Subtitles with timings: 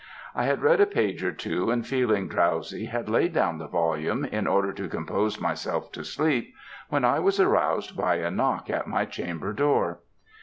[0.33, 4.25] I had read a page or two, and feeling drowsy had laid down the volume
[4.25, 6.55] in order to compose myself to sleep,
[6.89, 9.99] when I was aroused by a knock at my chamber door.